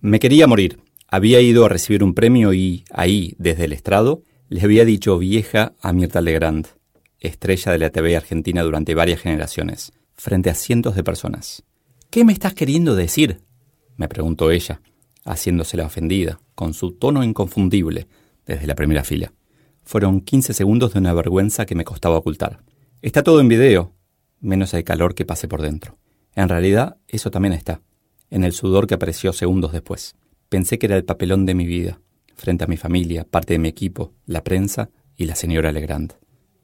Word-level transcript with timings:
Me 0.00 0.20
quería 0.20 0.46
morir. 0.46 0.78
Había 1.08 1.40
ido 1.40 1.64
a 1.64 1.68
recibir 1.68 2.04
un 2.04 2.14
premio 2.14 2.54
y, 2.54 2.84
ahí, 2.92 3.34
desde 3.38 3.64
el 3.64 3.72
estrado, 3.72 4.22
le 4.48 4.62
había 4.62 4.84
dicho 4.84 5.18
vieja 5.18 5.72
a 5.80 5.92
Mirta 5.92 6.20
Legrand, 6.20 6.68
estrella 7.18 7.72
de 7.72 7.78
la 7.78 7.90
TV 7.90 8.16
argentina 8.16 8.62
durante 8.62 8.94
varias 8.94 9.20
generaciones, 9.20 9.92
frente 10.14 10.50
a 10.50 10.54
cientos 10.54 10.94
de 10.94 11.02
personas. 11.02 11.64
¿Qué 12.10 12.24
me 12.24 12.32
estás 12.32 12.54
queriendo 12.54 12.94
decir? 12.94 13.40
me 13.96 14.06
preguntó 14.06 14.52
ella, 14.52 14.80
haciéndose 15.24 15.76
la 15.76 15.86
ofendida, 15.86 16.38
con 16.54 16.74
su 16.74 16.92
tono 16.92 17.24
inconfundible, 17.24 18.06
desde 18.46 18.68
la 18.68 18.76
primera 18.76 19.02
fila. 19.02 19.32
Fueron 19.82 20.20
15 20.20 20.54
segundos 20.54 20.92
de 20.92 21.00
una 21.00 21.12
vergüenza 21.12 21.66
que 21.66 21.74
me 21.74 21.84
costaba 21.84 22.18
ocultar. 22.18 22.62
Está 23.02 23.24
todo 23.24 23.40
en 23.40 23.48
video, 23.48 23.94
menos 24.40 24.72
el 24.74 24.84
calor 24.84 25.16
que 25.16 25.24
pase 25.24 25.48
por 25.48 25.60
dentro. 25.60 25.98
En 26.36 26.48
realidad, 26.48 26.98
eso 27.08 27.32
también 27.32 27.52
está, 27.52 27.80
en 28.30 28.44
el 28.44 28.52
sudor 28.52 28.86
que 28.86 28.94
apareció 28.94 29.32
segundos 29.32 29.72
después. 29.72 30.16
Pensé 30.48 30.78
que 30.78 30.86
era 30.86 30.96
el 30.96 31.04
papelón 31.04 31.46
de 31.46 31.54
mi 31.54 31.66
vida, 31.66 32.00
frente 32.34 32.64
a 32.64 32.66
mi 32.66 32.76
familia, 32.76 33.24
parte 33.24 33.54
de 33.54 33.58
mi 33.58 33.68
equipo, 33.68 34.12
la 34.26 34.44
prensa 34.44 34.90
y 35.16 35.24
la 35.26 35.34
señora 35.34 35.72
Legrand. 35.72 36.14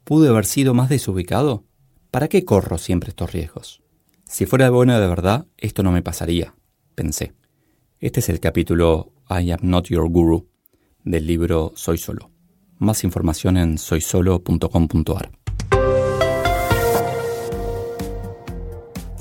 ¿Pude 0.03 0.29
haber 0.29 0.45
sido 0.45 0.73
más 0.73 0.89
desubicado? 0.89 1.65
¿Para 2.11 2.27
qué 2.27 2.45
corro 2.45 2.77
siempre 2.77 3.09
estos 3.09 3.31
riesgos? 3.33 3.81
Si 4.25 4.45
fuera 4.45 4.69
bueno 4.69 4.99
de 4.99 5.07
verdad, 5.07 5.47
esto 5.57 5.83
no 5.83 5.91
me 5.91 6.01
pasaría, 6.01 6.55
pensé. 6.95 7.33
Este 7.99 8.19
es 8.19 8.29
el 8.29 8.39
capítulo 8.39 9.13
I 9.29 9.51
am 9.51 9.59
not 9.61 9.87
your 9.87 10.09
guru 10.09 10.47
del 11.03 11.25
libro 11.27 11.73
Soy 11.75 11.97
Solo. 11.97 12.31
Más 12.77 13.03
información 13.03 13.57
en 13.57 13.77
soysolo.com.ar. 13.77 15.44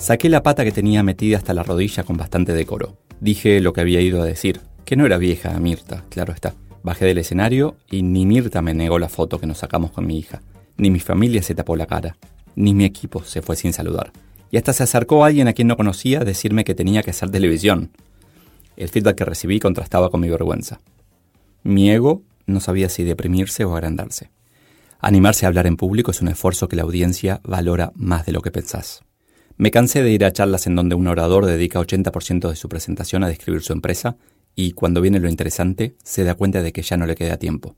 Saqué 0.04 0.28
la 0.28 0.42
pata 0.42 0.64
que 0.64 0.70
tenía 0.70 1.02
metida 1.02 1.38
hasta 1.38 1.54
la 1.54 1.62
rodilla 1.62 2.02
con 2.02 2.18
bastante 2.18 2.52
decoro. 2.52 2.98
Dije 3.20 3.62
lo 3.62 3.72
que 3.72 3.80
había 3.80 4.02
ido 4.02 4.20
a 4.20 4.26
decir, 4.26 4.60
que 4.84 4.96
no 4.96 5.06
era 5.06 5.16
vieja 5.16 5.58
Mirta, 5.58 6.04
claro 6.10 6.34
está. 6.34 6.54
Bajé 6.82 7.06
del 7.06 7.16
escenario 7.16 7.78
y 7.90 8.02
ni 8.02 8.26
Mirta 8.26 8.60
me 8.60 8.74
negó 8.74 8.98
la 8.98 9.08
foto 9.08 9.40
que 9.40 9.46
nos 9.46 9.56
sacamos 9.56 9.92
con 9.92 10.06
mi 10.06 10.18
hija, 10.18 10.42
ni 10.76 10.90
mi 10.90 11.00
familia 11.00 11.42
se 11.42 11.54
tapó 11.54 11.74
la 11.74 11.86
cara, 11.86 12.18
ni 12.54 12.74
mi 12.74 12.84
equipo 12.84 13.24
se 13.24 13.40
fue 13.40 13.56
sin 13.56 13.72
saludar. 13.72 14.12
Y 14.50 14.58
hasta 14.58 14.74
se 14.74 14.82
acercó 14.82 15.24
alguien 15.24 15.48
a 15.48 15.54
quien 15.54 15.68
no 15.68 15.78
conocía 15.78 16.20
a 16.20 16.24
decirme 16.26 16.64
que 16.64 16.74
tenía 16.74 17.02
que 17.02 17.12
hacer 17.12 17.30
televisión. 17.30 17.90
El 18.76 18.90
feedback 18.90 19.16
que 19.16 19.24
recibí 19.24 19.58
contrastaba 19.58 20.10
con 20.10 20.20
mi 20.20 20.28
vergüenza. 20.28 20.82
Mi 21.62 21.90
ego 21.90 22.20
no 22.44 22.60
sabía 22.60 22.90
si 22.90 23.04
deprimirse 23.04 23.64
o 23.64 23.74
agrandarse. 23.74 24.30
Animarse 25.00 25.46
a 25.46 25.48
hablar 25.48 25.66
en 25.66 25.78
público 25.78 26.10
es 26.10 26.20
un 26.20 26.28
esfuerzo 26.28 26.68
que 26.68 26.76
la 26.76 26.82
audiencia 26.82 27.40
valora 27.42 27.90
más 27.94 28.26
de 28.26 28.32
lo 28.32 28.42
que 28.42 28.50
pensás. 28.50 29.02
Me 29.56 29.70
cansé 29.70 30.02
de 30.02 30.10
ir 30.10 30.24
a 30.24 30.32
charlas 30.32 30.66
en 30.66 30.74
donde 30.74 30.96
un 30.96 31.06
orador 31.06 31.46
dedica 31.46 31.78
80% 31.78 32.48
de 32.48 32.56
su 32.56 32.68
presentación 32.68 33.22
a 33.22 33.28
describir 33.28 33.62
su 33.62 33.72
empresa 33.72 34.16
y 34.56 34.72
cuando 34.72 35.00
viene 35.00 35.20
lo 35.20 35.28
interesante 35.28 35.94
se 36.02 36.24
da 36.24 36.34
cuenta 36.34 36.60
de 36.60 36.72
que 36.72 36.82
ya 36.82 36.96
no 36.96 37.06
le 37.06 37.14
queda 37.14 37.36
tiempo. 37.36 37.76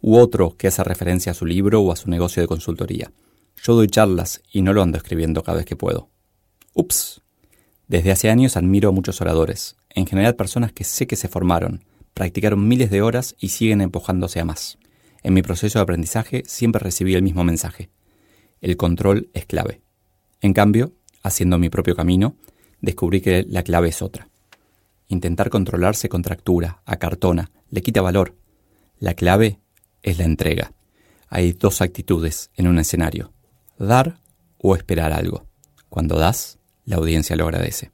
U 0.00 0.16
otro 0.16 0.56
que 0.56 0.68
hace 0.68 0.84
referencia 0.84 1.32
a 1.32 1.34
su 1.34 1.44
libro 1.44 1.80
o 1.80 1.90
a 1.90 1.96
su 1.96 2.08
negocio 2.10 2.42
de 2.42 2.46
consultoría. 2.46 3.12
Yo 3.60 3.74
doy 3.74 3.88
charlas 3.88 4.42
y 4.52 4.62
no 4.62 4.72
lo 4.72 4.82
ando 4.82 4.98
escribiendo 4.98 5.42
cada 5.42 5.58
vez 5.58 5.66
que 5.66 5.74
puedo. 5.74 6.10
Ups. 6.74 7.22
Desde 7.88 8.12
hace 8.12 8.30
años 8.30 8.56
admiro 8.56 8.90
a 8.90 8.92
muchos 8.92 9.20
oradores, 9.20 9.76
en 9.90 10.06
general 10.06 10.36
personas 10.36 10.72
que 10.72 10.84
sé 10.84 11.06
que 11.06 11.16
se 11.16 11.28
formaron, 11.28 11.84
practicaron 12.14 12.68
miles 12.68 12.90
de 12.90 13.02
horas 13.02 13.34
y 13.40 13.48
siguen 13.48 13.80
empujándose 13.80 14.38
a 14.38 14.44
más. 14.44 14.78
En 15.24 15.34
mi 15.34 15.42
proceso 15.42 15.78
de 15.78 15.84
aprendizaje 15.84 16.44
siempre 16.46 16.80
recibí 16.80 17.14
el 17.14 17.22
mismo 17.22 17.42
mensaje. 17.42 17.90
El 18.60 18.76
control 18.76 19.28
es 19.34 19.46
clave. 19.46 19.80
En 20.40 20.52
cambio, 20.52 20.92
haciendo 21.26 21.58
mi 21.58 21.68
propio 21.68 21.94
camino, 21.94 22.36
descubrí 22.80 23.20
que 23.20 23.44
la 23.48 23.62
clave 23.62 23.88
es 23.88 24.02
otra. 24.02 24.28
Intentar 25.08 25.50
controlarse 25.50 26.08
contractura, 26.08 26.82
acartona, 26.84 27.50
le 27.70 27.82
quita 27.82 28.00
valor. 28.00 28.36
La 28.98 29.14
clave 29.14 29.60
es 30.02 30.18
la 30.18 30.24
entrega. 30.24 30.72
Hay 31.28 31.52
dos 31.52 31.80
actitudes 31.80 32.50
en 32.54 32.68
un 32.68 32.78
escenario, 32.78 33.32
dar 33.78 34.20
o 34.58 34.76
esperar 34.76 35.12
algo. 35.12 35.46
Cuando 35.88 36.18
das, 36.18 36.58
la 36.84 36.96
audiencia 36.96 37.36
lo 37.36 37.44
agradece. 37.44 37.90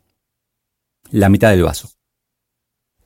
La 1.11 1.29
mitad 1.29 1.51
del 1.51 1.63
vaso. 1.63 1.91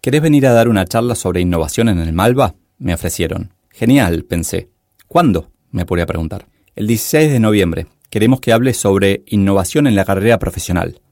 ¿Querés 0.01 0.23
venir 0.23 0.47
a 0.47 0.53
dar 0.53 0.69
una 0.69 0.85
charla 0.85 1.15
sobre 1.15 1.41
innovación 1.41 1.89
en 1.89 1.99
el 1.99 2.13
Malva? 2.13 2.55
Me 2.79 2.95
ofrecieron. 2.95 3.55
Genial, 3.71 4.25
pensé. 4.25 4.71
¿Cuándo? 5.09 5.53
me 5.71 5.83
apuré 5.83 6.03
a 6.03 6.07
preguntar. 6.07 6.49
El 6.75 6.87
16 6.87 7.31
de 7.31 7.41
noviembre. 7.41 7.87
Queremos 8.17 8.41
que 8.41 8.55
hables 8.55 8.79
sobre 8.79 9.25
innovación 9.27 9.87
en 9.87 9.95
la 9.95 10.07
carrera 10.07 10.39
profesional. 10.39 11.03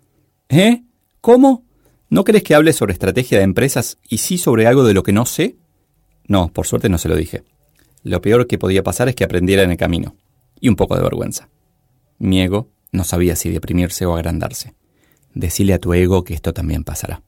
¿Eh? 0.49 0.85
¿Cómo? 1.21 1.63
¿No 2.09 2.25
querés 2.25 2.43
que 2.43 2.55
hable 2.55 2.73
sobre 2.73 2.95
estrategia 2.95 3.37
de 3.37 3.45
empresas 3.45 3.99
y 4.09 4.17
sí 4.17 4.39
sobre 4.39 4.67
algo 4.67 4.85
de 4.85 4.95
lo 4.95 5.03
que 5.03 5.13
no 5.13 5.27
sé? 5.27 5.57
No, 6.27 6.49
por 6.49 6.67
suerte 6.67 6.89
no 6.89 6.97
se 6.97 7.11
lo 7.11 7.17
dije. 7.17 7.45
Lo 8.05 8.23
peor 8.23 8.47
que 8.47 8.57
podía 8.57 8.83
pasar 8.83 9.11
es 9.11 9.15
que 9.15 9.25
aprendiera 9.25 9.63
en 9.63 9.73
el 9.73 9.77
camino. 9.77 10.17
Y 10.59 10.71
un 10.71 10.77
poco 10.77 10.97
de 10.97 11.03
vergüenza. 11.03 11.51
Mi 12.19 12.41
ego 12.41 12.71
no 12.91 13.05
sabía 13.05 13.37
si 13.37 13.51
deprimirse 13.51 14.07
o 14.07 14.17
agrandarse. 14.17 14.73
Decile 15.35 15.75
a 15.75 15.81
tu 15.81 15.93
ego 15.93 16.25
que 16.25 16.33
esto 16.33 16.55
también 16.55 16.85
pasará. 16.85 17.21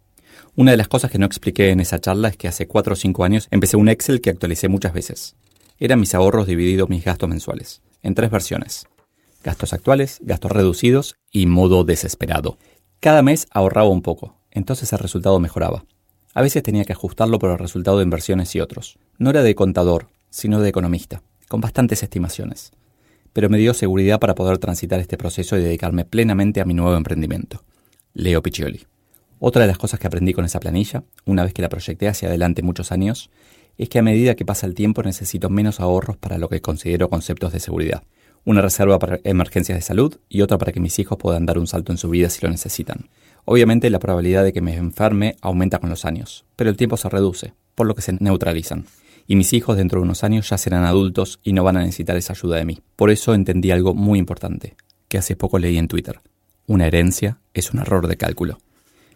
Una 0.54 0.70
de 0.70 0.78
las 0.78 0.88
cosas 0.88 1.10
que 1.10 1.18
no 1.18 1.26
expliqué 1.26 1.68
en 1.68 1.80
esa 1.80 2.00
charla 2.00 2.28
es 2.28 2.38
que 2.38 2.48
hace 2.48 2.66
4 2.66 2.94
o 2.94 2.96
5 2.96 3.24
años 3.24 3.46
empecé 3.50 3.76
un 3.76 3.90
Excel 3.90 4.22
que 4.22 4.30
actualicé 4.30 4.68
muchas 4.68 4.94
veces. 4.94 5.36
Eran 5.78 6.00
mis 6.00 6.14
ahorros 6.14 6.46
divididos 6.46 6.88
mis 6.88 7.04
gastos 7.04 7.28
mensuales, 7.28 7.82
en 8.02 8.14
tres 8.14 8.30
versiones. 8.30 8.86
Gastos 9.46 9.72
actuales, 9.72 10.18
gastos 10.22 10.50
reducidos 10.50 11.14
y 11.30 11.46
modo 11.46 11.84
desesperado. 11.84 12.58
Cada 12.98 13.22
mes 13.22 13.46
ahorraba 13.52 13.88
un 13.88 14.02
poco, 14.02 14.34
entonces 14.50 14.92
el 14.92 14.98
resultado 14.98 15.38
mejoraba. 15.38 15.84
A 16.34 16.42
veces 16.42 16.64
tenía 16.64 16.84
que 16.84 16.92
ajustarlo 16.92 17.38
por 17.38 17.50
el 17.50 17.58
resultado 17.58 17.98
de 17.98 18.02
inversiones 18.02 18.52
y 18.56 18.60
otros. 18.60 18.98
No 19.18 19.30
era 19.30 19.44
de 19.44 19.54
contador, 19.54 20.08
sino 20.30 20.60
de 20.60 20.68
economista, 20.68 21.22
con 21.46 21.60
bastantes 21.60 22.02
estimaciones. 22.02 22.72
Pero 23.32 23.48
me 23.48 23.58
dio 23.58 23.72
seguridad 23.72 24.18
para 24.18 24.34
poder 24.34 24.58
transitar 24.58 24.98
este 24.98 25.16
proceso 25.16 25.56
y 25.56 25.62
dedicarme 25.62 26.04
plenamente 26.04 26.60
a 26.60 26.64
mi 26.64 26.74
nuevo 26.74 26.96
emprendimiento. 26.96 27.62
Leo 28.14 28.42
Piccioli. 28.42 28.84
Otra 29.38 29.62
de 29.62 29.68
las 29.68 29.78
cosas 29.78 30.00
que 30.00 30.08
aprendí 30.08 30.32
con 30.32 30.44
esa 30.44 30.58
planilla, 30.58 31.04
una 31.24 31.44
vez 31.44 31.54
que 31.54 31.62
la 31.62 31.68
proyecté 31.68 32.08
hacia 32.08 32.26
adelante 32.26 32.64
muchos 32.64 32.90
años, 32.90 33.30
es 33.78 33.88
que 33.88 34.00
a 34.00 34.02
medida 34.02 34.34
que 34.34 34.44
pasa 34.44 34.66
el 34.66 34.74
tiempo 34.74 35.04
necesito 35.04 35.50
menos 35.50 35.78
ahorros 35.78 36.16
para 36.16 36.36
lo 36.36 36.48
que 36.48 36.60
considero 36.60 37.08
conceptos 37.10 37.52
de 37.52 37.60
seguridad. 37.60 38.02
Una 38.46 38.62
reserva 38.62 39.00
para 39.00 39.18
emergencias 39.24 39.76
de 39.76 39.82
salud 39.82 40.20
y 40.28 40.40
otra 40.40 40.56
para 40.56 40.70
que 40.70 40.78
mis 40.78 41.00
hijos 41.00 41.18
puedan 41.18 41.46
dar 41.46 41.58
un 41.58 41.66
salto 41.66 41.90
en 41.90 41.98
su 41.98 42.08
vida 42.08 42.30
si 42.30 42.46
lo 42.46 42.48
necesitan. 42.48 43.10
Obviamente 43.44 43.90
la 43.90 43.98
probabilidad 43.98 44.44
de 44.44 44.52
que 44.52 44.60
me 44.60 44.76
enferme 44.76 45.34
aumenta 45.40 45.80
con 45.80 45.90
los 45.90 46.04
años, 46.04 46.44
pero 46.54 46.70
el 46.70 46.76
tiempo 46.76 46.96
se 46.96 47.08
reduce, 47.08 47.54
por 47.74 47.88
lo 47.88 47.96
que 47.96 48.02
se 48.02 48.12
neutralizan. 48.12 48.84
Y 49.26 49.34
mis 49.34 49.52
hijos 49.52 49.76
dentro 49.76 49.98
de 49.98 50.04
unos 50.04 50.22
años 50.22 50.48
ya 50.48 50.58
serán 50.58 50.84
adultos 50.84 51.40
y 51.42 51.54
no 51.54 51.64
van 51.64 51.76
a 51.76 51.80
necesitar 51.80 52.16
esa 52.16 52.34
ayuda 52.34 52.58
de 52.58 52.64
mí. 52.64 52.78
Por 52.94 53.10
eso 53.10 53.34
entendí 53.34 53.72
algo 53.72 53.94
muy 53.94 54.20
importante, 54.20 54.76
que 55.08 55.18
hace 55.18 55.34
poco 55.34 55.58
leí 55.58 55.76
en 55.76 55.88
Twitter. 55.88 56.20
Una 56.68 56.86
herencia 56.86 57.40
es 57.52 57.72
un 57.72 57.80
error 57.80 58.06
de 58.06 58.16
cálculo. 58.16 58.58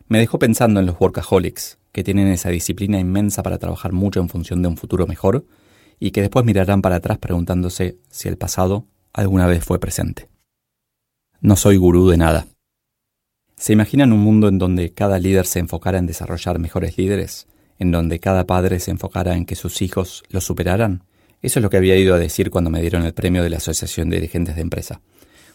Me 0.09 0.19
dejó 0.19 0.41
pensando 0.41 0.81
en 0.81 0.87
los 0.87 1.01
workaholics, 1.01 1.79
que 1.93 2.03
tienen 2.03 2.27
esa 2.27 2.49
disciplina 2.49 2.99
inmensa 2.99 3.45
para 3.45 3.59
trabajar 3.59 3.93
mucho 3.93 4.19
en 4.19 4.29
función 4.29 4.61
de 4.61 4.67
un 4.67 4.77
futuro 4.77 5.07
mejor, 5.07 5.47
y 6.01 6.11
que 6.11 6.21
después 6.21 6.45
mirarán 6.45 6.83
para 6.83 6.97
atrás 6.97 7.19
preguntándose 7.19 7.99
si 8.09 8.27
el 8.27 8.37
pasado 8.37 8.87
alguna 9.13 9.47
vez 9.47 9.65
fue 9.65 9.79
presente. 9.79 10.29
No 11.41 11.57
soy 11.57 11.77
gurú 11.77 12.09
de 12.09 12.17
nada. 12.17 12.47
¿Se 13.57 13.73
imaginan 13.73 14.13
un 14.13 14.21
mundo 14.21 14.49
en 14.49 14.59
donde 14.59 14.93
cada 14.93 15.19
líder 15.19 15.47
se 15.47 15.59
enfocara 15.59 15.99
en 15.99 16.07
desarrollar 16.07 16.59
mejores 16.59 16.97
líderes? 16.97 17.47
¿En 17.79 17.91
donde 17.91 18.21
cada 18.21 18.47
padre 18.47 18.81
se 18.81 18.91
enfocara 18.91 19.37
en 19.37 19.47
que 19.47 19.55
sus 19.55 19.83
hijos 19.83 20.23
los 20.29 20.45
superaran? 20.45 21.05
Eso 21.43 21.59
es 21.59 21.63
lo 21.63 21.71
que 21.71 21.79
había 21.79 21.97
ido 21.97 22.15
a 22.15 22.19
decir 22.19 22.51
cuando 22.51 22.71
me 22.71 22.81
dieron 22.81 23.05
el 23.05 23.15
premio 23.15 23.43
de 23.43 23.51
la 23.51 23.57
Asociación 23.57 24.11
de 24.11 24.17
Dirigentes 24.17 24.57
de 24.57 24.63
Empresa, 24.63 25.01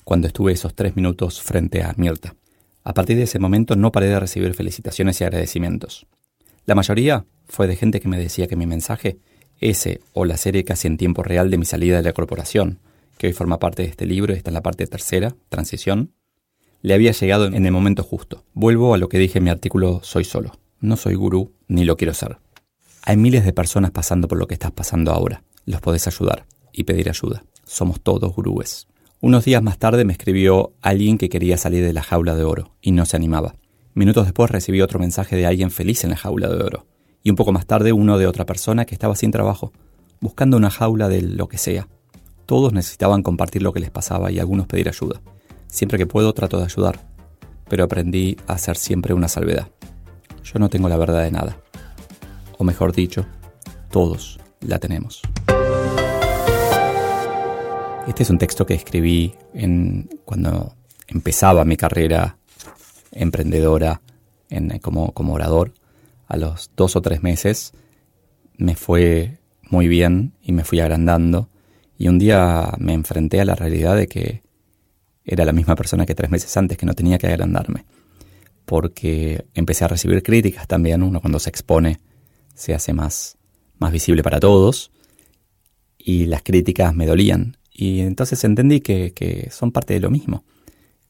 cuando 0.04 0.28
estuve 0.28 0.54
esos 0.54 0.74
tres 0.74 0.96
minutos 0.96 1.42
frente 1.42 1.84
a 1.84 1.94
Mirta. 1.98 2.36
A 2.84 2.94
partir 2.94 3.18
de 3.18 3.24
ese 3.24 3.40
momento 3.40 3.76
no 3.76 3.92
paré 3.92 4.08
de 4.08 4.20
recibir 4.20 4.54
felicitaciones 4.54 5.22
y 5.22 5.24
agradecimientos. 5.24 6.08
La 6.66 6.74
mayoría 6.74 7.26
fue 7.48 7.68
de 7.68 7.76
gente 7.76 8.00
que 8.00 8.08
me 8.08 8.18
decía 8.18 8.48
que 8.48 8.56
mi 8.56 8.66
mensaje, 8.66 9.20
ese 9.60 10.02
o 10.14 10.26
la 10.26 10.38
serie 10.38 10.64
casi 10.64 10.88
en 10.88 10.98
tiempo 10.98 11.22
real 11.22 11.52
de 11.52 11.58
mi 11.58 11.66
salida 11.66 11.98
de 11.98 12.04
la 12.04 12.14
corporación, 12.14 12.80
que 13.18 13.28
hoy 13.28 13.34
forma 13.34 13.60
parte 13.60 13.84
de 13.84 13.90
este 13.90 14.06
libro 14.06 14.34
y 14.34 14.38
está 14.38 14.50
en 14.50 14.56
la 14.56 14.64
parte 14.64 14.88
tercera, 14.88 15.36
transición, 15.50 16.14
le 16.82 16.94
había 16.94 17.12
llegado 17.12 17.48
en 17.48 17.66
el 17.66 17.72
momento 17.72 18.04
justo. 18.04 18.44
Vuelvo 18.54 18.94
a 18.94 18.98
lo 18.98 19.10
que 19.10 19.18
dije 19.18 19.40
en 19.40 19.46
mi 19.46 19.50
artículo 19.50 20.02
Soy 20.04 20.24
solo. 20.24 20.52
no 20.80 20.98
soy 20.98 21.16
gurú 21.16 21.52
ni 21.68 21.84
lo 21.84 21.98
quiero 21.98 22.14
ser. 22.14 22.38
Hay 23.02 23.18
miles 23.18 23.46
de 23.46 23.54
personas 23.54 23.92
pasando 23.92 24.28
por 24.28 24.38
lo 24.38 24.48
que 24.48 24.54
estás 24.54 24.72
pasando 24.72 25.12
ahora. 25.12 25.44
Los 25.66 25.82
podés 25.82 26.08
ayudar 26.08 26.46
y 26.72 26.84
pedir 26.84 27.10
ayuda. 27.10 27.44
Somos 27.66 28.02
todos 28.02 28.36
gurúes. 28.36 28.88
Unos 29.22 29.46
días 29.46 29.64
más 29.64 29.80
tarde 29.80 30.06
me 30.06 30.14
escribió 30.14 30.74
alguien 30.82 31.18
que 31.18 31.30
quería 31.30 31.58
salir 31.58 31.84
de 31.84 31.94
la 31.94 32.04
jaula 32.04 32.36
de 32.36 32.44
oro 32.44 32.76
y 32.82 32.92
no 32.92 33.06
se 33.06 33.16
animaba. 33.16 33.56
Minutos 33.96 34.26
después 34.26 34.52
recibí 34.52 34.82
otro 34.82 35.00
mensaje 35.00 35.36
de 35.36 35.46
alguien 35.46 35.72
feliz 35.72 36.04
en 36.04 36.12
la 36.12 36.18
jaula 36.18 36.50
de 36.50 36.64
oro. 36.64 36.86
Y 37.24 37.32
un 37.32 37.36
poco 37.36 37.52
más 37.52 37.66
tarde 37.66 37.94
uno 37.94 38.20
de 38.20 38.28
otra 38.28 38.46
persona 38.46 38.86
que 38.86 38.94
estaba 38.94 39.16
sin 39.16 39.32
trabajo, 39.32 39.72
buscando 40.20 40.58
una 40.58 40.70
jaula 40.70 41.10
de 41.10 41.22
lo 41.22 41.48
que 41.48 41.58
sea. 41.58 41.88
Todos 42.46 42.74
necesitaban 42.74 43.24
compartir 43.24 43.62
lo 43.62 43.74
que 43.74 43.80
les 43.80 43.92
pasaba 43.92 44.32
y 44.32 44.40
algunos 44.40 44.68
pedir 44.68 44.88
ayuda. 44.88 45.22
Siempre 45.68 45.98
que 45.98 46.06
puedo 46.06 46.34
trato 46.34 46.58
de 46.58 46.66
ayudar, 46.66 47.00
pero 47.68 47.84
aprendí 47.84 48.38
a 48.48 48.54
hacer 48.54 48.78
siempre 48.78 49.14
una 49.14 49.28
salvedad. 49.28 49.70
Yo 50.44 50.60
no 50.60 50.70
tengo 50.70 50.88
la 50.88 50.98
verdad 50.98 51.24
de 51.24 51.32
nada. 51.32 51.58
O 52.58 52.64
mejor 52.64 52.94
dicho, 52.94 53.26
todos 53.90 54.40
la 54.62 54.80
tenemos. 54.80 55.22
Este 58.08 58.24
es 58.24 58.30
un 58.30 58.38
texto 58.38 58.66
que 58.66 58.76
escribí 58.76 59.34
en, 59.54 60.08
cuando 60.26 60.76
empezaba 61.08 61.66
mi 61.66 61.76
carrera 61.76 62.38
emprendedora 63.12 64.02
en, 64.50 64.78
como, 64.80 65.12
como 65.14 65.34
orador, 65.34 65.74
a 66.28 66.38
los 66.38 66.72
dos 66.76 66.96
o 66.96 67.02
tres 67.02 67.24
meses 67.24 67.74
me 68.58 68.76
fue 68.76 69.40
muy 69.70 69.88
bien 69.88 70.34
y 70.42 70.52
me 70.52 70.64
fui 70.64 70.80
agrandando. 70.80 71.50
Y 71.98 72.08
un 72.08 72.20
día 72.20 72.74
me 72.78 72.94
enfrenté 72.94 73.42
a 73.42 73.46
la 73.46 73.56
realidad 73.56 73.96
de 73.96 74.08
que 74.08 74.44
era 75.24 75.46
la 75.46 75.54
misma 75.54 75.76
persona 75.76 76.06
que 76.06 76.16
tres 76.16 76.30
meses 76.30 76.56
antes, 76.58 76.78
que 76.78 76.86
no 76.86 76.94
tenía 76.94 77.18
que 77.18 77.28
agrandarme. 77.28 77.86
Porque 78.66 79.46
empecé 79.54 79.86
a 79.86 79.88
recibir 79.88 80.24
críticas 80.24 80.68
también. 80.68 81.04
Uno 81.04 81.22
cuando 81.22 81.40
se 81.40 81.50
expone 81.50 82.00
se 82.54 82.74
hace 82.74 82.94
más, 82.94 83.38
más 83.78 83.92
visible 83.92 84.24
para 84.24 84.40
todos. 84.40 84.92
Y 85.98 86.26
las 86.26 86.44
críticas 86.44 86.94
me 86.94 87.06
dolían. 87.06 87.58
Y 87.72 88.02
entonces 88.02 88.44
entendí 88.44 88.82
que, 88.82 89.14
que 89.14 89.50
son 89.52 89.72
parte 89.72 89.94
de 89.94 90.00
lo 90.00 90.10
mismo. 90.10 90.44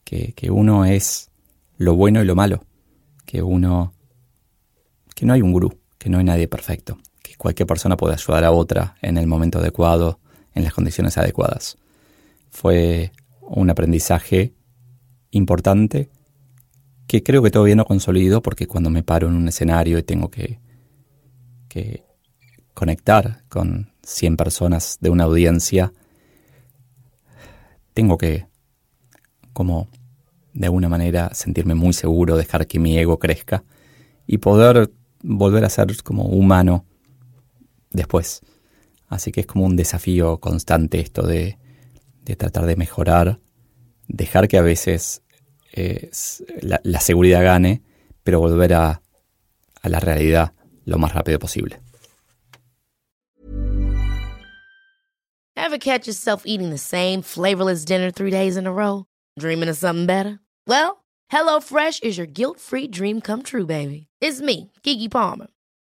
Que, 0.04 0.34
que 0.34 0.52
uno 0.52 0.86
es 0.86 1.32
lo 1.78 1.96
bueno 1.96 2.22
y 2.22 2.26
lo 2.26 2.36
malo, 2.36 2.64
que 3.26 3.42
uno, 3.42 3.94
que 5.14 5.26
no 5.26 5.34
hay 5.34 5.42
un 5.42 5.52
gurú, 5.52 5.78
que 5.98 6.10
no 6.10 6.20
hay 6.20 6.24
nadie 6.24 6.48
perfecto, 6.48 6.98
que 7.22 7.36
cualquier 7.36 7.68
persona 7.68 7.98
puede 7.98 8.14
ayudar 8.14 8.44
a 8.44 8.52
otra 8.52 8.96
en 9.02 9.18
el 9.18 9.28
momento 9.28 9.60
adecuado, 9.60 10.20
en 10.56 10.64
las 10.64 10.74
condiciones 10.74 11.18
adecuadas. 11.18 11.78
Fue 12.50 13.12
un 13.42 13.70
aprendizaje 13.70 14.54
importante 15.32 16.10
que 17.08 17.22
creo 17.22 17.44
que 17.44 17.52
todavía 17.52 17.76
no 17.76 17.86
consolido 17.86 18.42
porque 18.42 18.66
cuando 18.66 18.90
me 18.90 19.04
paro 19.04 19.28
en 19.28 19.36
un 19.36 19.48
escenario 19.48 20.00
y 20.00 20.04
tengo 20.04 20.32
que, 20.32 20.60
que 21.68 22.04
conectar 22.74 23.44
con 23.50 23.92
100 24.04 24.38
personas 24.38 24.98
de 25.02 25.10
una 25.10 25.26
audiencia, 25.26 25.94
tengo 27.94 28.18
que 28.18 28.48
como 29.54 29.88
de 30.54 30.66
alguna 30.68 30.90
manera 30.90 31.32
sentirme 31.34 31.76
muy 31.76 31.94
seguro, 31.94 32.38
dejar 32.38 32.66
que 32.66 32.80
mi 32.80 32.98
ego 32.98 33.20
crezca 33.20 33.64
y 34.26 34.38
poder 34.38 34.92
volver 35.22 35.66
a 35.66 35.70
ser 35.70 36.02
como 36.04 36.24
humano 36.24 36.86
después. 37.92 38.42
Así 39.08 39.32
que 39.32 39.42
es 39.42 39.46
como 39.46 39.66
un 39.66 39.76
desafío 39.76 40.40
constante 40.40 41.00
esto 41.00 41.26
de, 41.26 41.58
tratar 42.38 42.66
de 42.66 42.76
mejorar, 42.76 43.40
dejar 44.08 44.48
que 44.48 44.58
a 44.58 44.62
veces 44.62 45.22
eh, 45.74 46.10
la, 46.62 47.00
seguridad 47.00 47.44
gane, 47.44 47.84
pero 48.24 48.40
volver 48.40 48.74
a, 48.74 49.02
a 49.82 49.90
la 49.90 50.00
realidad 50.00 50.54
lo 50.86 50.98
más 50.98 51.14
rápido 51.14 51.40
posible. 51.40 51.80
Ever 55.58 55.78
catch 55.78 56.08
yourself 56.08 56.44
eating 56.46 56.70
the 56.70 56.78
same 56.78 57.22
flavorless 57.22 57.86
dinner 57.86 58.12
three 58.12 58.32
days 58.32 58.56
in 58.56 58.68
a 58.68 58.72
row? 58.72 59.06
Dreaming 59.40 59.70
of 59.70 59.78
something 59.78 60.06
better? 60.06 60.40
Well, 60.68 61.04
HelloFresh 61.32 62.04
is 62.04 62.18
your 62.18 62.28
guilt-free 62.28 62.90
dream 62.90 63.22
come 63.22 63.42
true, 63.42 63.66
baby. 63.66 64.08
It's 64.22 64.42
me, 64.42 64.72
Kiki 64.84 65.10
Palmer. 65.10 65.48